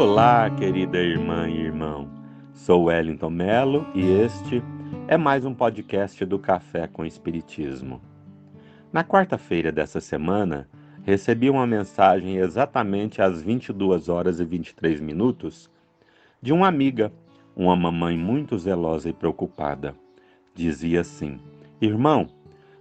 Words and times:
Olá, 0.00 0.48
querida 0.48 0.96
irmã 0.96 1.46
e 1.46 1.60
irmão. 1.60 2.08
Sou 2.54 2.84
Wellington 2.84 3.28
Melo 3.28 3.86
e 3.94 4.00
este 4.00 4.62
é 5.06 5.18
mais 5.18 5.44
um 5.44 5.52
podcast 5.52 6.24
do 6.24 6.38
Café 6.38 6.86
com 6.86 7.04
Espiritismo. 7.04 8.00
Na 8.90 9.04
quarta-feira 9.04 9.70
dessa 9.70 10.00
semana, 10.00 10.66
recebi 11.02 11.50
uma 11.50 11.66
mensagem 11.66 12.38
exatamente 12.38 13.20
às 13.20 13.42
22 13.42 14.08
horas 14.08 14.40
e 14.40 14.44
23 14.46 15.02
minutos 15.02 15.70
de 16.40 16.50
uma 16.50 16.66
amiga, 16.66 17.12
uma 17.54 17.76
mamãe 17.76 18.16
muito 18.16 18.56
zelosa 18.56 19.10
e 19.10 19.12
preocupada. 19.12 19.94
Dizia 20.54 21.02
assim: 21.02 21.38
Irmão, 21.78 22.26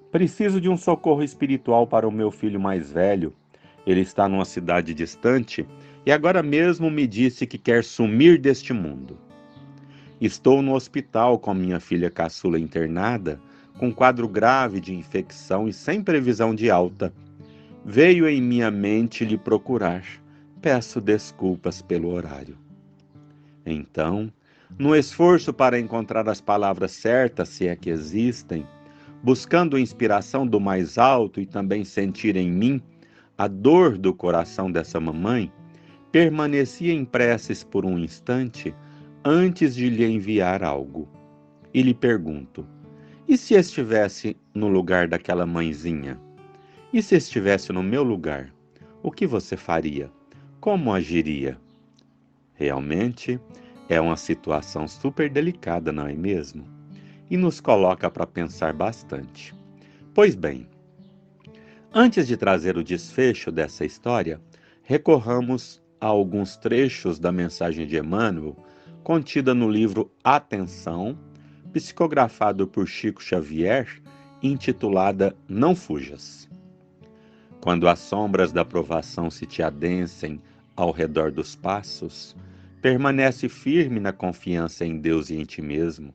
preciso 0.09 0.61
de 0.61 0.69
um 0.69 0.77
socorro 0.77 1.21
espiritual 1.21 1.85
para 1.85 2.07
o 2.07 2.11
meu 2.13 2.31
filho 2.31 2.61
mais 2.61 2.89
velho. 2.93 3.33
Ele 3.85 3.99
está 3.99 4.29
numa 4.29 4.45
cidade 4.45 4.93
distante 4.93 5.67
e 6.05 6.12
agora 6.12 6.41
mesmo 6.41 6.89
me 6.89 7.05
disse 7.05 7.45
que 7.45 7.58
quer 7.58 7.84
sumir 7.84 8.39
deste 8.39 8.73
mundo. 8.73 9.17
Estou 10.20 10.62
no 10.62 10.73
hospital 10.73 11.39
com 11.39 11.53
minha 11.53 11.80
filha 11.80 12.09
caçula 12.09 12.59
internada, 12.59 13.39
com 13.77 13.94
quadro 13.94 14.27
grave 14.27 14.81
de 14.81 14.94
infecção 14.94 15.67
e 15.67 15.73
sem 15.73 16.02
previsão 16.02 16.53
de 16.53 16.70
alta. 16.70 17.13
Veio 17.85 18.27
em 18.27 18.41
minha 18.41 18.69
mente 18.69 19.23
lhe 19.23 19.38
procurar. 19.38 20.03
Peço 20.61 21.00
desculpas 21.00 21.81
pelo 21.81 22.09
horário. 22.09 22.58
Então, 23.66 24.31
no 24.78 24.95
esforço 24.95 25.53
para 25.53 25.80
encontrar 25.80 26.28
as 26.28 26.41
palavras 26.41 26.91
certas, 26.91 27.47
se 27.50 27.67
é 27.67 27.75
que 27.75 27.89
existem, 27.89 28.67
buscando 29.23 29.80
inspiração 29.80 30.45
do 30.45 30.59
mais 30.59 30.97
alto 30.97 31.39
e 31.39 31.45
também 31.45 31.86
sentir 31.86 32.36
em 32.36 32.52
mim 32.52 32.81
a 33.38 33.47
dor 33.47 33.97
do 33.97 34.13
coração 34.13 34.69
dessa 34.69 35.00
mamãe, 35.00 35.50
permaneci 36.11 36.89
em 36.89 37.05
preces 37.05 37.63
por 37.63 37.85
um 37.85 37.97
instante 37.97 38.73
antes 39.23 39.75
de 39.75 39.89
lhe 39.89 40.05
enviar 40.05 40.63
algo. 40.63 41.07
E 41.73 41.81
lhe 41.81 41.93
pergunto: 41.93 42.66
e 43.27 43.38
se 43.38 43.53
estivesse 43.53 44.35
no 44.55 44.67
lugar 44.67 45.07
daquela 45.07 45.45
mãezinha? 45.45 46.19
E 46.91 46.99
se 47.03 47.16
estivesse 47.16 47.71
no 47.71 47.83
meu 47.83 48.01
lugar? 48.01 48.51
O 49.03 49.11
que 49.11 49.27
você 49.27 49.55
faria? 49.55 50.11
Como 50.59 50.91
agiria? 50.91 51.55
Realmente 52.55 53.39
é 53.88 54.01
uma 54.01 54.17
situação 54.17 54.88
super 54.88 55.29
delicada, 55.29 55.91
não 55.91 56.07
é 56.07 56.13
mesmo? 56.13 56.66
E 57.29 57.38
nos 57.38 57.61
coloca 57.61 58.09
para 58.09 58.25
pensar 58.25 58.73
bastante. 58.73 59.53
Pois 60.13 60.33
bem, 60.33 60.67
antes 61.94 62.27
de 62.27 62.35
trazer 62.35 62.77
o 62.77 62.83
desfecho 62.83 63.51
dessa 63.51 63.85
história, 63.85 64.41
recorramos 64.81 65.79
a 66.02 66.08
alguns 66.08 66.55
trechos 66.55 67.19
da 67.19 67.31
mensagem 67.31 67.86
de 67.86 67.97
Emmanuel 67.97 68.55
contida 69.03 69.53
no 69.53 69.69
livro 69.69 70.11
Atenção, 70.23 71.17
psicografado 71.73 72.67
por 72.67 72.88
Chico 72.88 73.22
Xavier, 73.22 74.02
intitulada 74.41 75.36
Não 75.47 75.75
Fujas. 75.75 76.50
Quando 77.61 77.88
as 77.88 78.00
sombras 78.00 78.52
da 78.52 78.64
provação 78.64 79.30
se 79.30 79.45
te 79.45 79.61
adensem 79.61 80.41
ao 80.75 80.91
redor 80.91 81.31
dos 81.31 81.56
passos, 81.56 82.35
permanece 82.81 83.50
firme 83.50 84.00
na 84.00 84.13
confiança 84.13 84.85
em 84.85 84.97
Deus 84.97 85.29
e 85.29 85.35
em 85.35 85.44
ti 85.44 85.62
mesmo, 85.62 86.13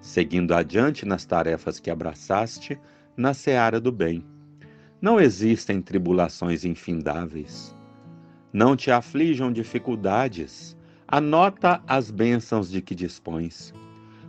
seguindo 0.00 0.54
adiante 0.54 1.06
nas 1.06 1.24
tarefas 1.24 1.80
que 1.80 1.90
abraçaste 1.90 2.78
na 3.16 3.32
seara 3.32 3.80
do 3.80 3.90
bem. 3.90 4.22
Não 5.00 5.18
existem 5.18 5.80
tribulações 5.80 6.64
infindáveis 6.64 7.74
não 8.54 8.76
te 8.76 8.92
aflijam 8.92 9.52
dificuldades. 9.52 10.76
Anota 11.08 11.82
as 11.88 12.08
bênçãos 12.08 12.70
de 12.70 12.80
que 12.80 12.94
dispões. 12.94 13.74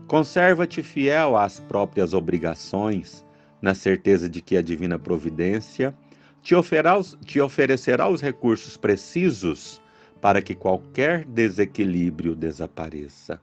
Conserva-te 0.08 0.82
fiel 0.82 1.38
às 1.38 1.60
próprias 1.60 2.12
obrigações, 2.12 3.24
na 3.62 3.76
certeza 3.76 4.28
de 4.28 4.42
que 4.42 4.58
a 4.58 4.64
divina 4.64 4.98
providência 4.98 5.96
te, 6.42 6.56
te 7.24 7.40
oferecerá 7.40 8.10
os 8.10 8.20
recursos 8.20 8.76
precisos 8.76 9.80
para 10.20 10.42
que 10.42 10.56
qualquer 10.56 11.24
desequilíbrio 11.26 12.36
desapareça. 12.36 13.40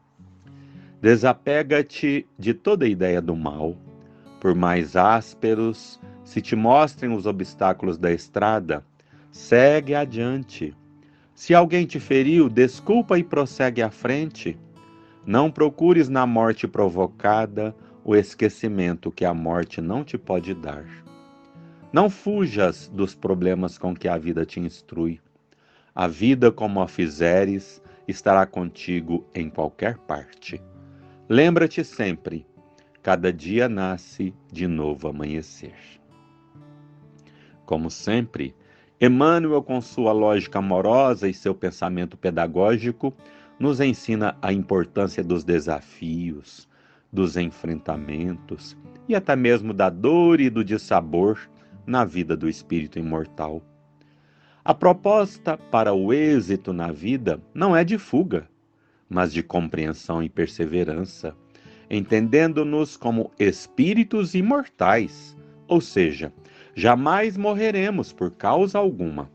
Desapega-te 1.01 2.27
de 2.37 2.55
toda 2.55 2.89
ideia 2.89 3.23
do 3.23 3.37
mal. 3.37 3.77
Por 4.41 4.53
mais 4.53 4.97
ásperos 4.97 6.01
se 6.25 6.41
te 6.41 6.57
mostrem 6.57 7.13
os 7.13 7.27
obstáculos 7.27 7.99
da 7.99 8.13
estrada, 8.13 8.85
Segue 9.33 9.95
adiante. 9.95 10.77
Se 11.35 11.55
alguém 11.55 11.87
te 11.87 11.99
feriu, 11.99 12.51
desculpa 12.51 13.19
e 13.19 13.25
prossegue 13.25 13.81
à 13.81 13.91
frente. 13.91 14.59
Não 15.25 15.51
procures 15.51 16.11
na 16.11 16.27
morte 16.27 16.69
provocada 16.69 17.75
o 18.05 18.15
esquecimento 18.15 19.11
que 19.11 19.25
a 19.25 19.33
morte 19.33 19.81
não 19.81 20.05
te 20.05 20.19
pode 20.19 20.53
dar. 20.53 20.85
Não 21.91 22.11
fujas 22.11 22.89
dos 22.89 23.15
problemas 23.15 23.79
com 23.79 23.95
que 23.95 24.07
a 24.07 24.19
vida 24.19 24.45
te 24.45 24.61
instrui. 24.61 25.19
A 25.95 26.07
vida, 26.07 26.53
como 26.53 26.83
a 26.83 26.87
fizeres, 26.87 27.83
estará 28.07 28.45
contigo 28.45 29.27
em 29.35 29.49
qualquer 29.49 29.97
parte. 29.97 30.61
Lembra-te 31.27 31.83
sempre: 31.83 32.47
cada 33.03 33.33
dia 33.33 33.67
nasce 33.67 34.35
de 34.53 34.67
novo 34.67 35.09
amanhecer. 35.09 35.75
Como 37.65 37.91
sempre, 37.91 38.55
Emmanuel, 39.05 39.61
com 39.65 39.81
sua 39.81 40.13
lógica 40.13 40.61
amorosa 40.61 41.29
e 41.29 41.35
seu 41.35 41.53
pensamento 41.53 42.17
pedagógico, 42.17 43.13
nos 43.59 43.81
ensina 43.81 44.37
a 44.41 44.53
importância 44.53 45.25
dos 45.25 45.43
desafios, 45.43 46.69
dos 47.13 47.37
enfrentamentos 47.37 48.77
e 49.09 49.17
até 49.17 49.35
mesmo 49.35 49.75
da 49.75 49.91
dor 49.91 50.41
e 50.41 50.49
do 50.49 50.63
dissabor 50.63 51.51
na 51.85 52.05
vida 52.05 52.37
do 52.37 52.49
espírito 52.49 52.97
imortal. 52.97 53.61
A 54.65 54.73
proposta 54.73 55.59
para 55.59 55.93
o 55.93 56.13
êxito 56.13 56.73
na 56.73 56.93
vida 56.93 57.41
não 57.53 57.75
é 57.75 57.83
de 57.83 57.99
fuga, 57.99 58.49
mas 59.11 59.33
de 59.33 59.43
compreensão 59.43 60.23
e 60.23 60.29
perseverança, 60.29 61.35
entendendo-nos 61.91 62.97
como 62.97 63.33
espíritos 63.37 64.33
imortais, 64.33 65.37
ou 65.67 65.81
seja, 65.81 66.33
jamais 66.75 67.37
morreremos 67.37 68.13
por 68.13 68.31
causa 68.31 68.79
alguma. 68.79 69.31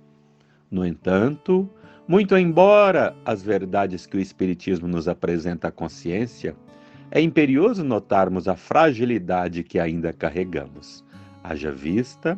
No 0.69 0.85
entanto, 0.85 1.69
muito 2.07 2.37
embora 2.37 3.15
as 3.25 3.43
verdades 3.43 4.05
que 4.05 4.17
o 4.17 4.19
Espiritismo 4.19 4.87
nos 4.87 5.07
apresenta 5.07 5.67
à 5.67 5.71
consciência, 5.71 6.55
é 7.11 7.21
imperioso 7.21 7.83
notarmos 7.83 8.47
a 8.47 8.55
fragilidade 8.55 9.63
que 9.63 9.79
ainda 9.79 10.11
carregamos, 10.11 11.05
haja 11.43 11.71
vista 11.71 12.37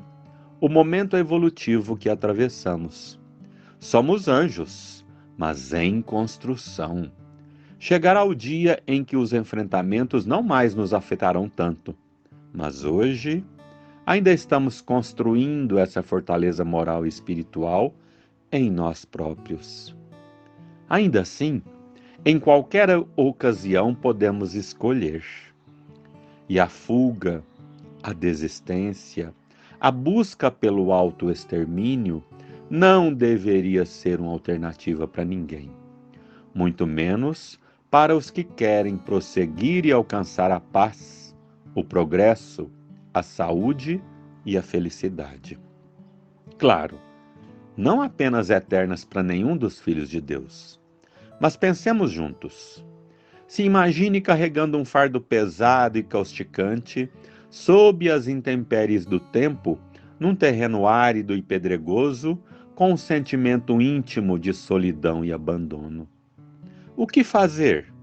o 0.62 0.68
momento 0.68 1.16
evolutivo 1.16 1.96
que 1.96 2.10
atravessamos. 2.10 3.20
Somos 3.80 4.28
anjos, 4.28 5.06
mas 5.38 5.74
em 5.74 6.02
construção. 6.02 7.10
Chegará 7.80 8.24
o 8.26 8.36
dia 8.36 8.84
em 8.86 9.04
que 9.06 9.16
os 9.16 9.32
enfrentamentos 9.32 10.26
não 10.26 10.44
mais 10.44 10.76
nos 10.76 10.94
afetarão 10.94 11.48
tanto, 11.48 11.96
mas 12.54 12.84
hoje 12.84 13.44
ainda 14.10 14.34
estamos 14.34 14.82
construindo 14.82 15.78
essa 15.78 16.02
fortaleza 16.02 16.66
moral 16.66 17.06
e 17.06 17.10
espiritual 17.10 17.94
em 18.52 18.68
nós 18.68 19.06
próprios. 19.06 19.96
Ainda 20.90 21.22
assim, 21.22 21.62
em 22.26 22.40
qualquer 22.40 22.90
ocasião 23.16 23.94
podemos 23.94 24.56
escolher. 24.56 25.24
E 26.50 26.60
a 26.60 26.68
fuga, 26.68 27.44
a 28.02 28.12
desistência, 28.12 29.32
a 29.80 29.92
busca 29.92 30.50
pelo 30.50 30.92
autoextermínio 30.92 32.24
não 32.68 33.14
deveria 33.14 33.86
ser 33.86 34.20
uma 34.20 34.32
alternativa 34.32 35.08
para 35.08 35.24
ninguém, 35.24 35.70
muito 36.52 36.88
menos 36.88 37.60
para 37.92 38.18
os 38.18 38.32
que 38.32 38.44
querem 38.44 38.98
prosseguir 38.98 39.86
e 39.86 39.92
alcançar 39.92 40.50
a 40.50 40.60
paz, 40.60 41.38
o 41.76 41.84
progresso, 41.84 42.72
a 43.20 43.24
saúde 43.24 44.02
e 44.46 44.58
a 44.58 44.62
felicidade. 44.62 45.60
Claro, 46.58 47.00
não 47.76 48.02
apenas 48.02 48.50
eternas 48.50 49.06
para 49.06 49.22
nenhum 49.22 49.56
dos 49.56 49.80
filhos 49.80 50.10
de 50.10 50.20
Deus. 50.20 50.80
Mas 51.40 51.56
pensemos 51.56 52.12
juntos. 52.12 52.84
Se 53.48 53.64
imagine 53.64 54.22
carregando 54.22 54.78
um 54.78 54.86
fardo 54.86 55.22
pesado 55.22 55.98
e 55.98 56.04
causticante 56.04 57.10
sob 57.50 58.10
as 58.10 58.28
intempéries 58.28 59.06
do 59.06 59.20
tempo, 59.20 59.80
num 60.20 60.36
terreno 60.36 60.88
árido 60.88 61.36
e 61.36 61.42
pedregoso, 61.42 62.38
com 62.76 62.94
um 62.94 62.98
sentimento 62.98 63.82
íntimo 63.82 64.38
de 64.38 64.54
solidão 64.54 65.26
e 65.26 65.34
abandono. 65.34 66.08
O 66.96 67.08
que 67.08 67.24
fazer? 67.24 67.94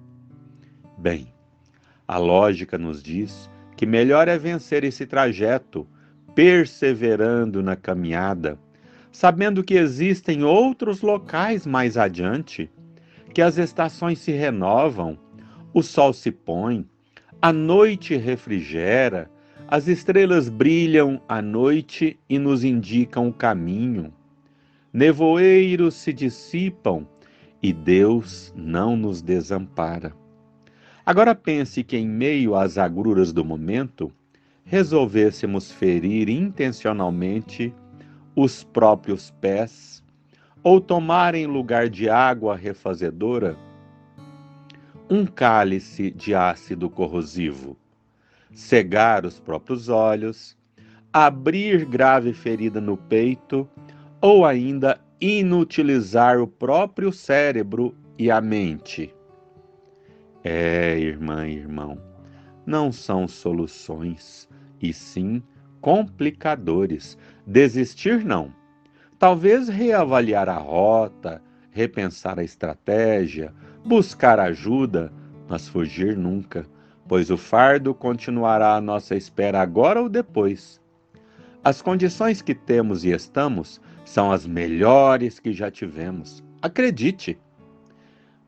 Bem, 0.99 1.33
a 2.09 2.19
lógica 2.19 2.77
nos 2.77 3.03
diz 3.03 3.51
que 3.77 3.85
melhor 3.85 4.27
é 4.27 4.39
vencer 4.39 4.85
esse 4.85 5.07
trajeto, 5.07 5.87
perseverando 6.35 7.63
na 7.63 7.77
caminhada, 7.77 8.59
sabendo 9.13 9.63
que 9.63 9.75
existem 9.75 10.43
outros 10.45 11.03
locais 11.03 11.67
mais 11.67 11.97
adiante 11.97 12.71
que 13.33 13.43
as 13.43 13.59
estações 13.59 14.19
se 14.19 14.33
renovam, 14.33 15.19
o 15.75 15.83
sol 15.83 16.13
se 16.15 16.31
põe, 16.31 16.87
a 17.41 17.53
noite 17.53 18.17
refrigera, 18.17 19.31
as 19.69 19.89
estrelas 19.89 20.49
brilham 20.49 21.21
à 21.29 21.43
noite 21.43 22.19
e 22.31 22.39
nos 22.39 22.65
indicam 22.65 23.29
o 23.29 23.33
caminho. 23.33 24.13
Nevoeiros 24.91 25.95
se 25.95 26.13
dissipam 26.13 27.07
e 27.63 27.73
Deus 27.73 28.55
não 28.57 28.97
nos 28.97 29.21
desampara. 29.21 30.15
Agora 31.07 31.37
pense 31.37 31.85
que, 31.85 31.97
em 31.97 32.09
meio 32.09 32.57
às 32.57 32.77
agruras 32.77 33.33
do 33.33 33.45
momento, 33.45 34.13
resolvêssemos 34.65 35.71
ferir 35.71 36.29
intencionalmente 36.29 37.73
os 38.35 38.65
próprios 38.65 39.31
pés 39.41 40.03
ou 40.65 40.81
tomar 40.81 41.37
em 41.37 41.47
lugar 41.47 41.89
de 41.89 42.11
água 42.11 42.57
refazedora 42.57 43.57
um 45.09 45.25
cálice 45.25 46.11
de 46.11 46.35
ácido 46.35 46.91
corrosivo, 46.91 47.77
cegar 48.53 49.25
os 49.25 49.39
próprios 49.39 49.89
olhos, 49.89 50.59
abrir 51.13 51.85
grave 51.85 52.33
ferida 52.33 52.81
no 52.81 52.97
peito 52.97 53.69
ou 54.21 54.45
ainda 54.45 55.01
inutilizar 55.21 56.41
o 56.41 56.49
próprio 56.49 57.13
cérebro 57.13 57.95
e 58.19 58.29
a 58.29 58.41
mente. 58.41 59.15
É, 60.49 60.97
irmã 60.97 61.49
e 61.49 61.57
irmão, 61.57 62.01
não 62.65 62.93
são 62.93 63.27
soluções, 63.27 64.49
e 64.81 64.93
sim 64.93 65.43
complicadores. 65.81 67.19
Desistir, 67.45 68.25
não. 68.25 68.55
Talvez 69.19 69.69
reavaliar 69.69 70.49
a 70.49 70.57
rota, 70.57 71.43
repensar 71.73 72.39
a 72.39 72.45
estratégia, 72.45 73.53
buscar 73.85 74.39
ajuda, 74.39 75.13
mas 75.49 75.67
fugir 75.69 76.17
nunca, 76.17 76.65
pois 77.09 77.29
o 77.29 77.37
fardo 77.37 77.93
continuará 77.93 78.77
à 78.77 78.81
nossa 78.81 79.17
espera 79.17 79.61
agora 79.61 80.01
ou 80.01 80.09
depois. 80.09 80.81
As 81.65 81.83
condições 81.83 82.41
que 82.41 82.55
temos 82.55 83.05
e 83.05 83.11
estamos 83.11 83.81
são 84.05 84.31
as 84.31 84.47
melhores 84.47 85.41
que 85.41 85.53
já 85.53 85.73
tivemos. 85.73 86.41
Acredite. 86.63 87.37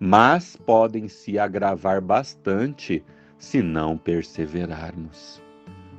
Mas 0.01 0.55
podem 0.55 1.09
se 1.09 1.39
agravar 1.39 2.01
bastante 2.01 3.05
se 3.37 3.63
não 3.63 3.99
perseverarmos. 3.99 5.43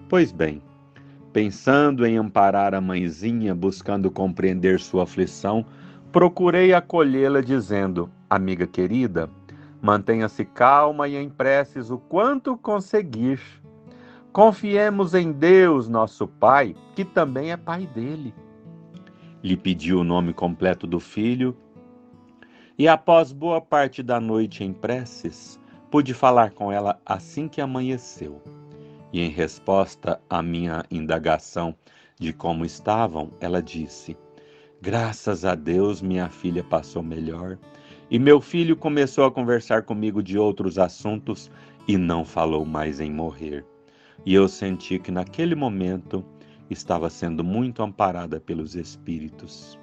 Pois 0.07 0.31
bem, 0.31 0.61
pensando 1.33 2.05
em 2.05 2.17
amparar 2.17 2.73
a 2.73 2.79
mãezinha, 2.79 3.53
buscando 3.53 4.09
compreender 4.09 4.79
sua 4.79 5.03
aflição, 5.03 5.65
procurei 6.13 6.73
acolhê-la, 6.73 7.41
dizendo: 7.41 8.09
Amiga 8.29 8.65
querida, 8.65 9.29
mantenha-se 9.81 10.45
calma 10.45 11.07
e 11.07 11.17
em 11.17 11.29
preces 11.29 11.89
o 11.89 11.97
quanto 11.97 12.55
conseguir. 12.55 13.39
Confiemos 14.31 15.13
em 15.13 15.31
Deus, 15.31 15.89
nosso 15.89 16.25
Pai, 16.25 16.75
que 16.95 17.03
também 17.03 17.51
é 17.51 17.57
Pai 17.57 17.85
dele. 17.87 18.33
Lhe 19.43 19.57
pediu 19.57 19.99
o 19.99 20.03
nome 20.03 20.33
completo 20.33 20.87
do 20.87 20.99
filho 20.99 21.55
e, 22.79 22.87
após 22.87 23.33
boa 23.33 23.59
parte 23.59 24.01
da 24.01 24.21
noite 24.21 24.63
em 24.63 24.71
preces, 24.71 25.59
pude 25.91 26.13
falar 26.13 26.51
com 26.51 26.71
ela 26.71 26.97
assim 27.05 27.49
que 27.49 27.59
amanheceu. 27.59 28.41
E 29.11 29.19
em 29.19 29.29
resposta 29.29 30.21
à 30.29 30.41
minha 30.41 30.85
indagação 30.89 31.75
de 32.17 32.31
como 32.31 32.63
estavam, 32.63 33.31
ela 33.41 33.61
disse: 33.61 34.15
Graças 34.81 35.43
a 35.43 35.55
Deus, 35.55 36.01
minha 36.01 36.29
filha 36.29 36.63
passou 36.63 37.03
melhor. 37.03 37.57
E 38.09 38.17
meu 38.17 38.39
filho 38.39 38.77
começou 38.77 39.25
a 39.25 39.31
conversar 39.31 39.83
comigo 39.83 40.23
de 40.23 40.37
outros 40.37 40.79
assuntos 40.79 41.51
e 41.85 41.97
não 41.97 42.23
falou 42.23 42.65
mais 42.65 43.01
em 43.01 43.11
morrer. 43.11 43.65
E 44.25 44.33
eu 44.33 44.47
senti 44.47 44.97
que 44.97 45.11
naquele 45.11 45.53
momento 45.53 46.23
estava 46.69 47.09
sendo 47.09 47.43
muito 47.43 47.83
amparada 47.83 48.39
pelos 48.39 48.73
espíritos. 48.75 49.77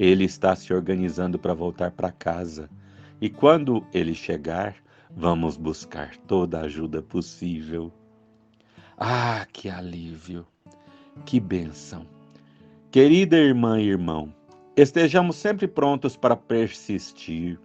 Ele 0.00 0.24
está 0.24 0.56
se 0.56 0.72
organizando 0.72 1.38
para 1.38 1.52
voltar 1.52 1.90
para 1.90 2.10
casa. 2.10 2.70
E 3.20 3.28
quando 3.28 3.86
ele 3.92 4.14
chegar, 4.14 4.74
vamos 5.14 5.58
buscar 5.58 6.16
toda 6.26 6.58
a 6.58 6.62
ajuda 6.62 7.02
possível. 7.02 7.92
Ah, 8.96 9.46
que 9.52 9.68
alívio! 9.68 10.46
Que 11.26 11.38
bênção! 11.38 12.06
Querida 12.90 13.36
irmã 13.36 13.78
e 13.78 13.88
irmão, 13.88 14.32
estejamos 14.74 15.36
sempre 15.36 15.68
prontos 15.68 16.16
para 16.16 16.34
persistir, 16.34 17.60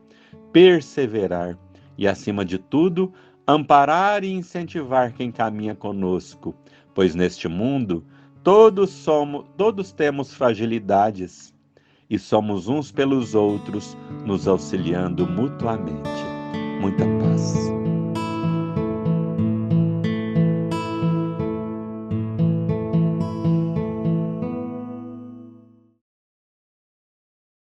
perseverar 0.52 1.58
e, 1.98 2.06
acima 2.06 2.44
de 2.44 2.58
tudo, 2.58 3.14
amparar 3.48 4.26
e 4.26 4.34
incentivar 4.34 5.14
quem 5.14 5.32
caminha 5.32 5.74
conosco, 5.74 6.54
pois 6.94 7.16
neste 7.16 7.48
mundo 7.48 8.04
todos 8.44 8.90
somos, 8.90 9.46
todos 9.56 9.94
temos 9.94 10.34
fragilidades 10.34 11.55
e 12.10 12.20
somos 12.20 12.68
uns 12.68 12.92
pelos 12.92 13.36
outros, 13.36 13.98
nos 14.26 14.48
auxiliando 14.48 15.28
mutuamente. 15.28 16.10
Muita 16.80 17.06
paz. 17.20 17.75